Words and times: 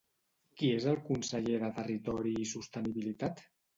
Qui 0.61 0.69
és 0.77 0.87
el 0.93 0.97
conseller 1.09 1.59
de 1.65 1.71
Territori 1.81 2.33
i 2.45 2.49
Sostenibilitat? 2.53 3.45